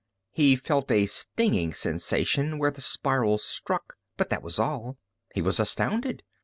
[0.31, 4.97] He felt a stinging sensation where the spiral struck, but that was all.
[5.35, 6.23] He was astounded.